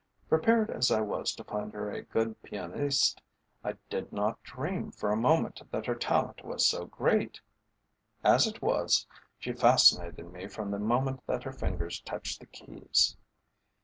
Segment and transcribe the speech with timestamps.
[0.27, 3.21] Prepared as I was to find her a good pianiste,
[3.63, 7.39] I did not dream for a moment that her talent was so great.
[8.23, 9.05] As it was,
[9.37, 13.15] she fascinated me from the moment that her fingers touched the keys.